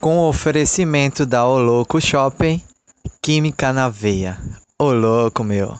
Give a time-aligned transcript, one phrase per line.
[0.00, 2.62] com o oferecimento da O Louco Shopping,
[3.22, 4.38] Química na Veia.
[4.78, 5.74] Ô louco, meu.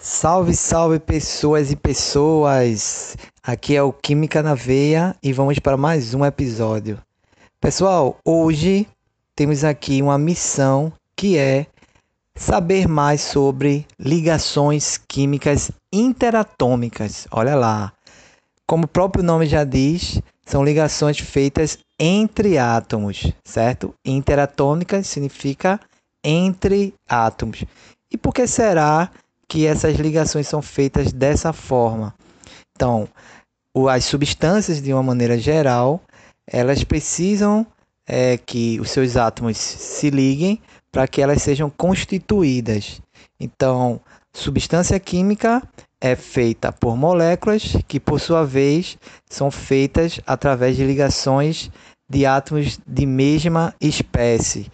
[0.00, 3.16] Salve, salve pessoas e pessoas!
[3.42, 6.98] Aqui é o Química na Veia e vamos para mais um episódio.
[7.60, 8.86] Pessoal, hoje
[9.36, 11.66] temos aqui uma missão que é
[12.38, 17.26] saber mais sobre ligações químicas interatômicas.
[17.30, 17.92] Olha lá.
[18.66, 23.94] Como o próprio nome já diz, são ligações feitas entre átomos, certo?
[24.04, 25.80] Interatômicas significa
[26.22, 27.64] entre átomos.
[28.10, 29.10] E por que será
[29.48, 32.14] que essas ligações são feitas dessa forma?
[32.76, 33.08] Então,
[33.90, 36.00] as substâncias, de uma maneira geral,
[36.46, 37.66] elas precisam
[38.06, 40.60] é, que os seus átomos se liguem
[40.92, 43.00] para que elas sejam constituídas.
[43.40, 44.00] Então,
[44.34, 45.62] substância química
[46.00, 48.96] é feita por moléculas que, por sua vez,
[49.28, 51.70] são feitas através de ligações
[52.10, 54.70] de átomos de mesma espécie.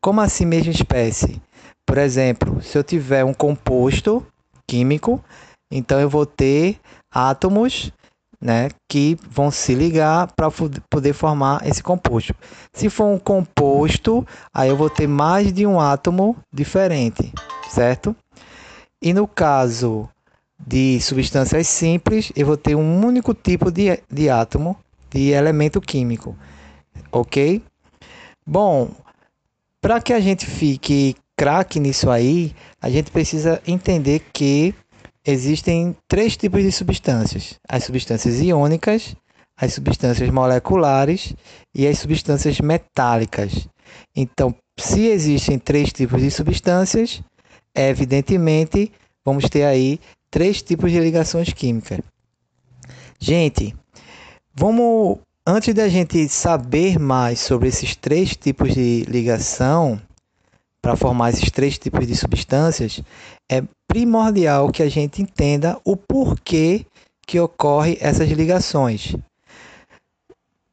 [0.00, 1.40] Como assim mesma espécie?
[1.86, 4.24] Por exemplo, se eu tiver um composto
[4.66, 5.22] químico,
[5.70, 6.78] então eu vou ter
[7.10, 7.92] átomos
[8.40, 10.50] né, que vão se ligar para
[10.88, 12.34] poder formar esse composto.
[12.72, 17.32] Se for um composto, aí eu vou ter mais de um átomo diferente,
[17.68, 18.14] certo?
[19.02, 20.08] E no caso
[20.58, 24.76] de substâncias simples, eu vou ter um único tipo de, de átomo
[25.10, 26.36] de elemento químico,
[27.10, 27.62] ok?
[28.46, 28.90] Bom,
[29.80, 34.74] para que a gente fique craque nisso aí, a gente precisa entender que
[35.30, 39.14] existem três tipos de substâncias: as substâncias iônicas,
[39.56, 41.34] as substâncias moleculares
[41.74, 43.68] e as substâncias metálicas.
[44.16, 47.22] Então, se existem três tipos de substâncias,
[47.74, 48.90] evidentemente
[49.24, 52.00] vamos ter aí três tipos de ligações químicas.
[53.18, 53.74] Gente,
[54.54, 60.00] vamos antes da gente saber mais sobre esses três tipos de ligação,
[60.80, 63.02] para formar esses três tipos de substâncias,
[63.50, 66.84] é primordial que a gente entenda o porquê
[67.26, 69.14] que ocorre essas ligações.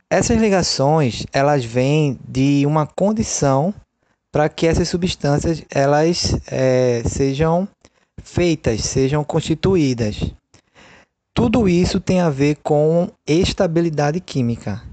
[0.09, 3.73] Essas ligações, elas vêm de uma condição
[4.31, 7.67] para que essas substâncias elas é, sejam
[8.21, 10.31] feitas, sejam constituídas.
[11.33, 14.83] Tudo isso tem a ver com estabilidade química.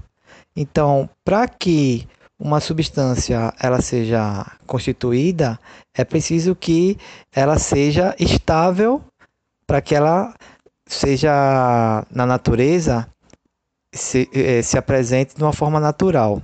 [0.55, 2.07] Então, para que
[2.39, 5.59] uma substância ela seja constituída,
[5.93, 6.97] é preciso que
[7.31, 9.01] ela seja estável
[9.65, 10.33] para que ela
[10.85, 13.07] seja na natureza
[13.93, 16.41] se, eh, se apresente de uma forma natural.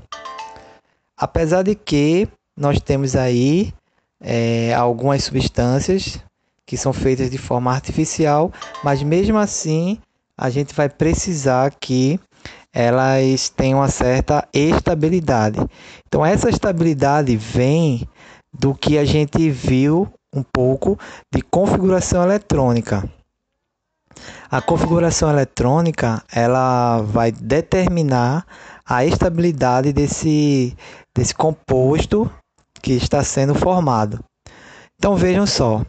[1.18, 3.74] Apesar de que nós temos aí
[4.22, 6.20] é, algumas substâncias
[6.66, 8.52] que são feitas de forma artificial,
[8.84, 10.00] mas mesmo assim
[10.38, 12.20] a gente vai precisar que
[12.74, 15.60] elas têm uma certa estabilidade.
[16.08, 18.08] Então essa estabilidade vem
[18.54, 20.98] do que a gente viu um pouco
[21.34, 23.10] de configuração eletrônica.
[24.52, 28.46] A configuração eletrônica ela vai determinar
[28.86, 30.76] a estabilidade desse,
[31.16, 32.30] desse composto
[32.82, 34.24] que está sendo formado.
[34.98, 35.86] Então vejam só,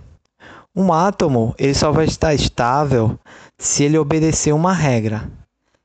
[0.77, 3.19] um átomo ele só vai estar estável
[3.59, 5.40] se ele obedecer uma regra.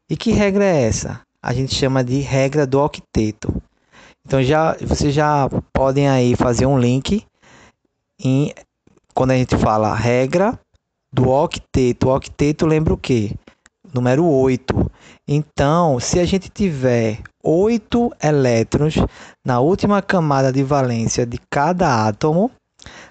[0.09, 1.21] E que regra é essa?
[1.41, 3.61] A gente chama de regra do octeto.
[4.25, 7.25] Então já vocês já podem aí fazer um link
[8.19, 8.53] em
[9.13, 10.59] quando a gente fala regra
[11.11, 12.07] do octeto.
[12.07, 13.31] O octeto lembra o quê?
[13.93, 14.91] Número 8.
[15.27, 18.95] Então, se a gente tiver 8 elétrons
[19.43, 22.51] na última camada de valência de cada átomo,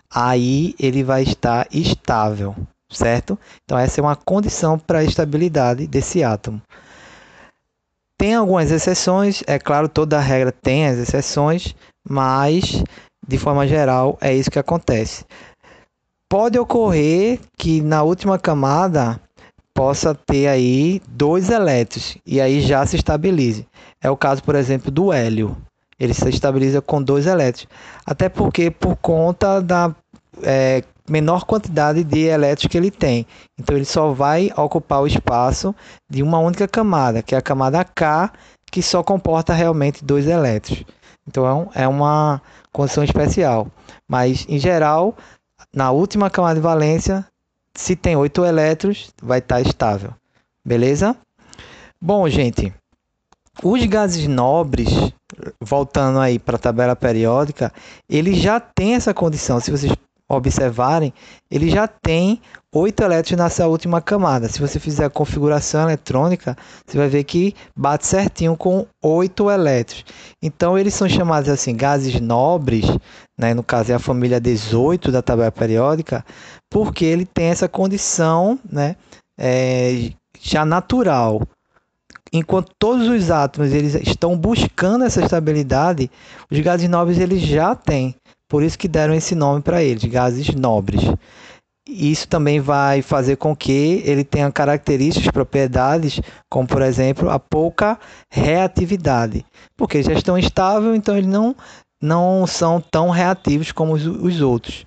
[0.09, 2.54] aí ele vai estar estável,
[2.91, 3.38] certo?
[3.65, 6.60] Então essa é uma condição para a estabilidade desse átomo.
[8.25, 11.75] Tem algumas exceções, é claro, toda regra tem as exceções,
[12.09, 12.83] mas
[13.29, 15.27] de forma geral é isso que acontece.
[16.27, 19.21] Pode ocorrer que na última camada
[19.75, 23.66] possa ter aí dois elétrons e aí já se estabilize.
[24.01, 25.54] É o caso, por exemplo, do hélio.
[26.01, 27.69] Ele se estabiliza com dois elétrons.
[28.07, 29.95] Até porque por conta da
[30.43, 33.27] é, menor quantidade de elétrons que ele tem.
[33.59, 35.74] Então ele só vai ocupar o espaço
[36.09, 38.33] de uma única camada, que é a camada K,
[38.71, 40.84] que só comporta realmente dois elétrons.
[41.27, 42.41] Então é uma
[42.72, 43.68] condição especial.
[44.09, 45.16] Mas em geral,
[45.72, 47.27] na última camada de valência,
[47.74, 50.12] se tem oito elétrons, vai estar estável.
[50.65, 51.16] Beleza?
[52.00, 52.72] Bom, gente,
[53.62, 54.89] os gases nobres,
[55.60, 57.72] voltando aí para a tabela periódica,
[58.09, 59.60] ele já tem essa condição.
[59.60, 59.92] Se vocês
[60.28, 61.12] observarem,
[61.50, 62.41] ele já tem
[62.72, 64.48] oito elétrons nessa última camada.
[64.48, 66.56] Se você fizer a configuração eletrônica,
[66.86, 70.04] você vai ver que bate certinho com oito elétrons.
[70.42, 72.84] Então, eles são chamados assim gases nobres,
[73.38, 73.54] né?
[73.54, 76.24] no caso é a família 18 da tabela periódica,
[76.71, 78.97] porque ele tem essa condição né?
[79.38, 80.10] É,
[80.41, 81.42] já natural.
[82.32, 86.10] Enquanto todos os átomos eles estão buscando essa estabilidade,
[86.50, 88.15] os gases nobres eles já têm.
[88.49, 91.03] Por isso que deram esse nome para eles, gases nobres.
[91.87, 97.99] Isso também vai fazer com que ele tenha características, propriedades, como por exemplo a pouca
[98.31, 99.45] reatividade,
[99.77, 101.55] porque já estão estáveis, então eles não,
[102.01, 104.87] não são tão reativos como os, os outros.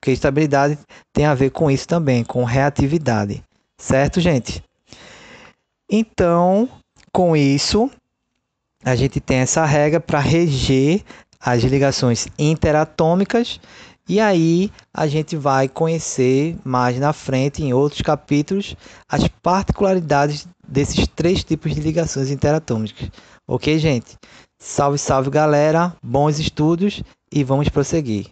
[0.00, 0.78] Porque estabilidade
[1.12, 3.42] tem a ver com isso também, com reatividade.
[3.76, 4.62] Certo, gente?
[5.90, 6.68] Então,
[7.12, 7.90] com isso,
[8.84, 11.02] a gente tem essa regra para reger
[11.40, 13.60] as ligações interatômicas
[14.08, 18.74] e aí a gente vai conhecer mais na frente, em outros capítulos,
[19.06, 23.10] as particularidades desses três tipos de ligações interatômicas.
[23.46, 24.16] Ok, gente?
[24.58, 28.28] Salve, salve galera, bons estudos e vamos prosseguir.